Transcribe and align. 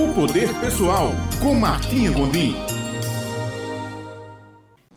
O 0.00 0.14
Poder 0.14 0.48
Pessoal, 0.60 1.08
com 1.42 1.52
Martinha 1.52 2.10
Gondim. 2.10 2.54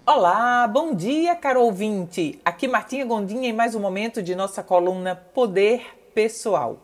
Olá, 0.06 0.66
bom 0.66 0.96
dia, 0.96 1.36
caro 1.36 1.62
ouvinte. 1.64 2.40
Aqui 2.46 2.70
Martinha 2.70 3.04
Gondim 3.04 3.44
em 3.44 3.52
mais 3.52 3.76
um 3.76 3.82
momento 3.82 4.24
de 4.24 4.34
nossa 4.34 4.64
coluna 4.64 5.14
Poder 5.14 5.84
Pessoal. 6.16 6.78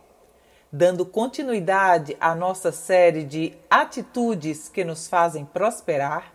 Dando 0.69 1.05
continuidade 1.05 2.17
à 2.19 2.35
nossa 2.35 2.73
série 2.73 3.23
de 3.23 3.53
atitudes 3.69 4.67
que 4.67 4.83
nos 4.83 5.07
fazem 5.07 5.45
prosperar, 5.45 6.33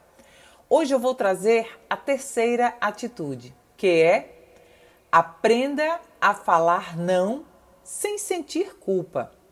hoje 0.71 0.95
eu 0.95 0.99
vou 0.99 1.15
trazer 1.15 1.69
a 1.91 1.99
terceira 1.99 2.73
atitude, 2.81 3.55
que 3.77 3.89
é 3.89 4.55
aprenda 5.13 6.01
a 6.19 6.33
falar 6.33 6.97
não 6.97 7.45
sem 7.83 8.17
sentir 8.17 8.75
culpa. 8.77 9.44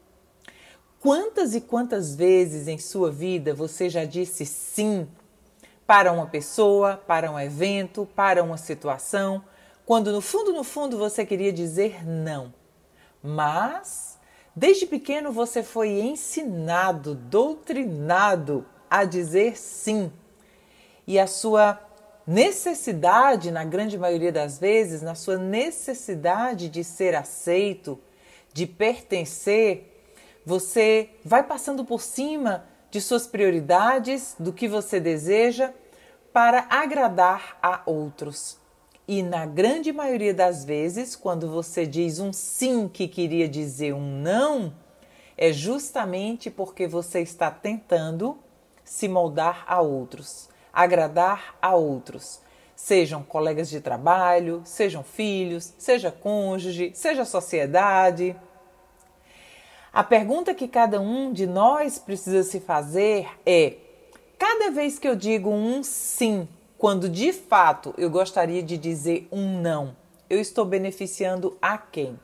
Quantas 1.03 1.53
e 1.53 1.61
quantas 1.61 2.15
vezes 2.15 2.69
em 2.69 2.79
sua 2.79 3.11
vida 3.11 3.53
você 3.53 3.91
já 3.91 4.05
disse 4.05 4.47
sim 4.47 5.09
para 5.85 6.13
uma 6.13 6.29
pessoa, 6.29 6.97
para 6.97 7.29
um 7.29 7.41
evento, 7.41 8.09
para 8.15 8.41
uma 8.41 8.57
situação, 8.57 9.43
quando 9.85 10.13
no 10.13 10.21
fundo, 10.21 10.53
no 10.53 10.63
fundo 10.63 10.97
você 10.97 11.27
queria 11.27 11.53
dizer 11.53 12.07
não? 12.07 12.55
Mas 13.21 14.17
desde 14.55 14.87
pequeno 14.87 15.33
você 15.33 15.65
foi 15.65 15.89
ensinado, 15.89 17.17
doutrinado 17.17 18.65
a 18.89 19.03
dizer 19.05 19.59
sim. 19.59 20.13
E 21.05 21.19
a 21.19 21.27
sua 21.27 21.81
necessidade, 22.25 23.51
na 23.51 23.65
grande 23.65 23.99
maioria 23.99 24.31
das 24.31 24.57
vezes, 24.57 25.03
na 25.03 25.17
sua 25.17 25.37
necessidade 25.37 26.69
de 26.69 26.85
ser 26.85 27.17
aceito, 27.17 27.99
de 28.53 28.69
pertencer, 28.69 29.92
você 30.45 31.11
vai 31.25 31.43
passando 31.43 31.85
por 31.85 32.01
cima 32.01 32.65
de 32.91 33.01
suas 33.01 33.27
prioridades, 33.27 34.37
do 34.39 34.53
que 34.53 34.69
você 34.69 35.01
deseja, 35.01 35.73
para 36.33 36.67
agradar 36.69 37.59
a 37.63 37.83
outros. 37.87 38.59
E 39.07 39.23
na 39.23 39.45
grande 39.47 39.93
maioria 39.93 40.33
das 40.33 40.65
vezes, 40.65 41.17
quando 41.17 41.51
você 41.51 41.87
diz 41.87 42.19
um 42.19 42.33
sim 42.33 42.89
que 42.89 43.09
queria 43.09 43.49
dizer 43.49 43.93
um 43.95 44.21
não, 44.21 44.75
é 45.37 45.53
justamente 45.53 46.51
porque 46.51 46.87
você 46.87 47.21
está 47.21 47.51
tentando 47.51 48.39
se 48.85 49.09
moldar 49.09 49.65
a 49.67 49.81
outros, 49.81 50.49
agradar 50.73 51.57
a 51.61 51.75
outros. 51.75 52.41
Sejam 52.77 53.23
colegas 53.23 53.69
de 53.71 53.81
trabalho, 53.81 54.63
sejam 54.65 55.03
filhos, 55.03 55.73
seja 55.79 56.11
cônjuge, 56.11 56.93
seja 56.95 57.25
sociedade. 57.25 58.37
A 59.93 60.03
pergunta 60.03 60.55
que 60.55 60.67
cada 60.67 60.99
um 60.99 61.31
de 61.31 61.47
nós 61.47 61.99
precisa 61.99 62.43
se 62.43 62.61
fazer 62.61 63.29
é: 63.45 63.75
cada 64.39 64.71
vez 64.71 64.99
que 64.99 65.07
eu 65.07 65.15
digo 65.15 65.51
um 65.51 65.83
sim, 65.83 66.49
quando 66.79 67.11
de 67.11 67.31
fato 67.31 67.93
eu 67.99 68.09
gostaria 68.09 68.63
de 68.63 68.79
dizer 68.79 69.29
um 69.31 69.61
não, 69.61 69.95
eu 70.31 70.41
estou 70.41 70.65
beneficiando 70.65 71.59
a 71.61 71.77
quem? 71.77 72.19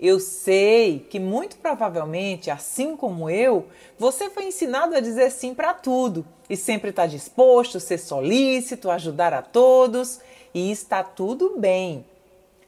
Eu 0.00 0.18
sei 0.18 0.98
que 0.98 1.20
muito 1.20 1.56
provavelmente, 1.56 2.50
assim 2.50 2.96
como 2.96 3.28
eu, 3.28 3.66
você 3.98 4.30
foi 4.30 4.46
ensinado 4.46 4.96
a 4.96 5.00
dizer 5.00 5.30
sim 5.30 5.54
para 5.54 5.74
tudo 5.74 6.24
e 6.48 6.56
sempre 6.56 6.88
está 6.88 7.06
disposto, 7.06 7.78
ser 7.78 7.98
solícito, 7.98 8.90
ajudar 8.90 9.34
a 9.34 9.42
todos 9.42 10.20
e 10.54 10.72
está 10.72 11.04
tudo 11.04 11.56
bem, 11.58 12.04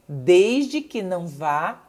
desde 0.07 0.79
que 0.79 1.01
não 1.01 1.27
vá 1.27 1.84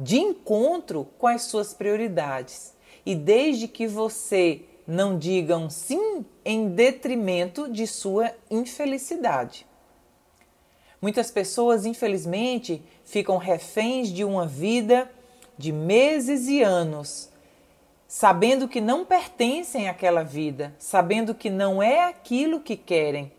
de 0.00 0.18
encontro 0.18 1.06
com 1.18 1.26
as 1.26 1.42
suas 1.42 1.74
prioridades. 1.74 2.74
E 3.04 3.14
desde 3.14 3.68
que 3.68 3.86
você 3.86 4.62
não 4.86 5.18
diga 5.18 5.56
um 5.56 5.68
sim 5.68 6.24
em 6.42 6.70
detrimento 6.70 7.70
de 7.70 7.86
sua 7.86 8.32
infelicidade. 8.50 9.66
Muitas 11.02 11.30
pessoas, 11.30 11.84
infelizmente, 11.84 12.82
ficam 13.04 13.36
reféns 13.36 14.08
de 14.08 14.24
uma 14.24 14.46
vida 14.46 15.10
de 15.56 15.70
meses 15.70 16.48
e 16.48 16.62
anos, 16.62 17.30
sabendo 18.08 18.66
que 18.66 18.80
não 18.80 19.04
pertencem 19.04 19.88
àquela 19.88 20.22
vida, 20.22 20.74
sabendo 20.78 21.34
que 21.34 21.50
não 21.50 21.82
é 21.82 22.04
aquilo 22.04 22.60
que 22.60 22.76
querem, 22.76 23.30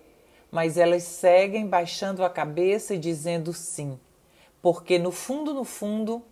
mas 0.52 0.78
elas 0.78 1.04
seguem 1.04 1.66
baixando 1.66 2.24
a 2.24 2.30
cabeça 2.30 2.94
e 2.94 3.00
dizendo 3.00 3.52
sim, 3.52 4.00
porque 4.62 5.00
no 5.00 5.12
fundo, 5.12 5.54
no 5.54 5.64
fundo, 5.64 6.24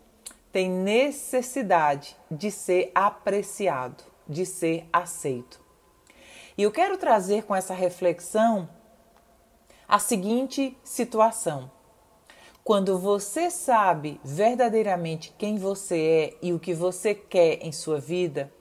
tem 0.52 0.70
necessidade 0.70 2.16
de 2.30 2.50
ser 2.50 2.92
apreciado, 2.94 4.04
de 4.28 4.46
ser 4.46 4.88
aceito. 4.92 5.60
E 6.58 6.64
eu 6.64 6.72
quero 6.72 6.98
trazer 6.98 7.44
com 7.44 7.56
essa 7.56 7.74
reflexão 7.74 8.68
a 9.88 9.98
seguinte 9.98 10.78
situação. 10.84 11.72
Quando 12.64 13.00
você 13.00 13.50
sabe 13.50 14.20
verdadeiramente 14.24 15.34
quem 15.38 15.58
você 15.58 15.98
é 16.00 16.38
e 16.42 16.54
o 16.54 16.60
que 16.60 16.74
você 16.74 17.16
quer 17.16 17.66
em 17.66 17.72
sua 17.72 18.00
vida, 18.00 18.52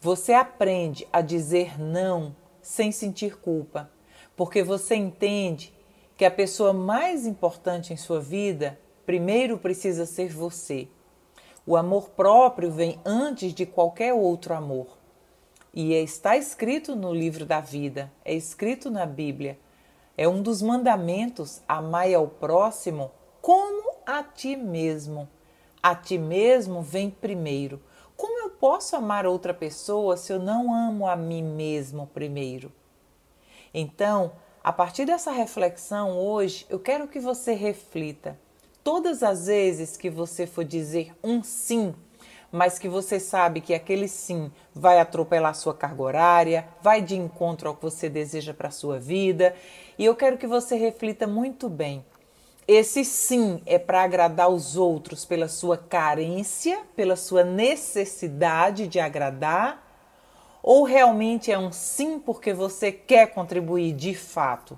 você 0.00 0.32
aprende 0.32 1.06
a 1.12 1.20
dizer 1.20 1.78
não 1.78 2.34
sem 2.62 2.90
sentir 2.90 3.36
culpa, 3.38 3.90
porque 4.34 4.62
você 4.62 4.94
entende 4.94 5.74
que 6.16 6.24
a 6.24 6.30
pessoa 6.30 6.72
mais 6.72 7.26
importante 7.26 7.92
em 7.92 7.96
sua 7.96 8.20
vida 8.20 8.78
primeiro 9.10 9.58
precisa 9.58 10.06
ser 10.06 10.32
você. 10.32 10.86
O 11.66 11.76
amor 11.76 12.10
próprio 12.10 12.70
vem 12.70 13.00
antes 13.04 13.52
de 13.52 13.66
qualquer 13.66 14.14
outro 14.14 14.54
amor. 14.54 14.86
E 15.74 15.92
está 15.94 16.36
escrito 16.36 16.94
no 16.94 17.12
livro 17.12 17.44
da 17.44 17.58
vida, 17.58 18.08
é 18.24 18.32
escrito 18.32 18.88
na 18.88 19.04
Bíblia. 19.04 19.58
É 20.16 20.28
um 20.28 20.40
dos 20.40 20.62
mandamentos: 20.62 21.60
amai 21.66 22.14
ao 22.14 22.28
próximo 22.28 23.10
como 23.42 23.96
a 24.06 24.22
ti 24.22 24.54
mesmo. 24.54 25.28
A 25.82 25.92
ti 25.92 26.16
mesmo 26.16 26.80
vem 26.80 27.10
primeiro. 27.10 27.82
Como 28.16 28.38
eu 28.38 28.50
posso 28.50 28.94
amar 28.94 29.26
outra 29.26 29.52
pessoa 29.52 30.16
se 30.16 30.32
eu 30.32 30.38
não 30.38 30.72
amo 30.72 31.04
a 31.04 31.16
mim 31.16 31.42
mesmo 31.42 32.06
primeiro? 32.14 32.70
Então, 33.74 34.30
a 34.62 34.72
partir 34.72 35.04
dessa 35.04 35.32
reflexão 35.32 36.16
hoje, 36.16 36.64
eu 36.70 36.78
quero 36.78 37.08
que 37.08 37.18
você 37.18 37.54
reflita 37.54 38.38
todas 38.90 39.22
as 39.22 39.46
vezes 39.46 39.96
que 39.96 40.10
você 40.10 40.48
for 40.48 40.64
dizer 40.64 41.14
um 41.22 41.44
sim, 41.44 41.94
mas 42.50 42.76
que 42.76 42.88
você 42.88 43.20
sabe 43.20 43.60
que 43.60 43.72
aquele 43.72 44.08
sim 44.08 44.50
vai 44.74 44.98
atropelar 44.98 45.54
sua 45.54 45.72
carga 45.72 46.02
horária, 46.02 46.68
vai 46.82 47.00
de 47.00 47.14
encontro 47.14 47.68
ao 47.68 47.76
que 47.76 47.82
você 47.84 48.08
deseja 48.08 48.52
para 48.52 48.66
a 48.66 48.72
sua 48.72 48.98
vida, 48.98 49.54
e 49.96 50.04
eu 50.04 50.16
quero 50.16 50.36
que 50.36 50.46
você 50.48 50.74
reflita 50.74 51.24
muito 51.24 51.68
bem. 51.68 52.04
Esse 52.66 53.04
sim 53.04 53.62
é 53.64 53.78
para 53.78 54.02
agradar 54.02 54.48
os 54.48 54.76
outros 54.76 55.24
pela 55.24 55.46
sua 55.46 55.78
carência, 55.78 56.80
pela 56.96 57.14
sua 57.14 57.44
necessidade 57.44 58.88
de 58.88 58.98
agradar, 58.98 59.86
ou 60.64 60.82
realmente 60.82 61.52
é 61.52 61.56
um 61.56 61.70
sim 61.70 62.18
porque 62.18 62.52
você 62.52 62.90
quer 62.90 63.28
contribuir 63.28 63.92
de 63.92 64.16
fato? 64.16 64.76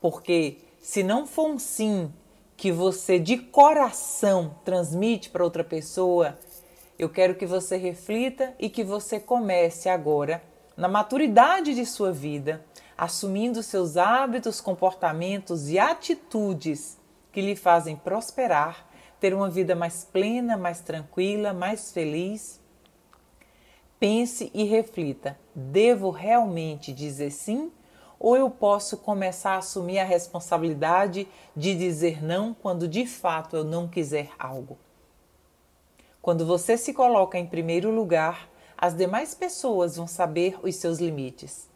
Porque 0.00 0.58
se 0.80 1.02
não 1.02 1.26
for 1.26 1.48
um 1.48 1.58
sim 1.58 2.12
que 2.58 2.72
você 2.72 3.20
de 3.20 3.38
coração 3.38 4.56
transmite 4.64 5.30
para 5.30 5.44
outra 5.44 5.62
pessoa, 5.62 6.36
eu 6.98 7.08
quero 7.08 7.36
que 7.36 7.46
você 7.46 7.76
reflita 7.76 8.52
e 8.58 8.68
que 8.68 8.82
você 8.82 9.20
comece 9.20 9.88
agora, 9.88 10.42
na 10.76 10.88
maturidade 10.88 11.72
de 11.72 11.86
sua 11.86 12.10
vida, 12.10 12.64
assumindo 12.96 13.62
seus 13.62 13.96
hábitos, 13.96 14.60
comportamentos 14.60 15.70
e 15.70 15.78
atitudes 15.78 16.98
que 17.30 17.40
lhe 17.40 17.54
fazem 17.54 17.94
prosperar, 17.94 18.88
ter 19.20 19.32
uma 19.32 19.48
vida 19.48 19.76
mais 19.76 20.02
plena, 20.02 20.56
mais 20.56 20.80
tranquila, 20.80 21.52
mais 21.52 21.92
feliz. 21.92 22.60
Pense 24.00 24.50
e 24.52 24.64
reflita: 24.64 25.38
devo 25.54 26.10
realmente 26.10 26.92
dizer 26.92 27.30
sim 27.30 27.70
ou 28.18 28.36
eu 28.36 28.50
posso 28.50 28.96
começar 28.96 29.52
a 29.52 29.58
assumir 29.58 29.98
a 29.98 30.04
responsabilidade 30.04 31.28
de 31.56 31.74
dizer 31.74 32.22
não 32.22 32.52
quando 32.52 32.88
de 32.88 33.06
fato 33.06 33.56
eu 33.56 33.64
não 33.64 33.86
quiser 33.86 34.30
algo. 34.38 34.78
Quando 36.20 36.44
você 36.44 36.76
se 36.76 36.92
coloca 36.92 37.38
em 37.38 37.46
primeiro 37.46 37.90
lugar, 37.90 38.48
as 38.76 38.94
demais 38.94 39.34
pessoas 39.34 39.96
vão 39.96 40.06
saber 40.06 40.58
os 40.62 40.76
seus 40.76 40.98
limites. 40.98 41.68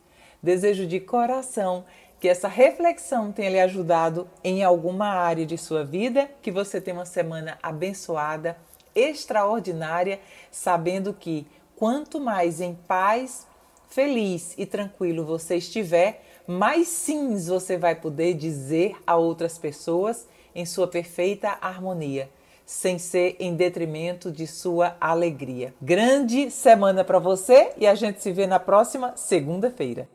Desejo 0.43 0.87
de 0.87 1.01
coração 1.01 1.85
que 2.21 2.29
essa 2.29 2.47
reflexão 2.47 3.33
tenha 3.33 3.51
lhe 3.51 3.61
ajudado 3.61 4.29
em 4.45 4.63
alguma 4.63 5.07
área 5.07 5.45
de 5.45 5.59
sua 5.59 5.85
vida, 5.85 6.31
que 6.41 6.53
você 6.53 6.81
tenha 6.81 6.97
uma 6.97 7.05
semana 7.05 7.59
abençoada, 7.61 8.57
extraordinária, 8.95 10.21
sabendo 10.51 11.13
que 11.13 11.47
quanto 11.75 12.21
mais 12.21 12.61
em 12.61 12.75
paz, 12.75 13.47
feliz 13.89 14.55
e 14.57 14.65
tranquilo 14.65 15.25
você 15.25 15.57
estiver, 15.57 16.25
mais 16.47 16.89
sims 16.89 17.47
você 17.47 17.77
vai 17.77 17.95
poder 17.95 18.35
dizer 18.35 18.97
a 19.07 19.17
outras 19.17 19.59
pessoas 19.59 20.27
em 20.55 20.67
sua 20.67 20.87
perfeita 20.87 21.57
harmonia, 21.61 22.29
sem 22.67 22.99
ser 22.99 23.37
em 23.39 23.55
detrimento 23.55 24.31
de 24.31 24.47
sua 24.47 24.97
alegria. 25.01 25.75
Grande 25.81 26.51
semana 26.51 27.05
para 27.05 27.19
você 27.19 27.73
e 27.77 27.87
a 27.87 27.95
gente 27.95 28.23
se 28.23 28.33
vê 28.33 28.47
na 28.47 28.59
próxima 28.59 29.17
segunda-feira. 29.17 30.09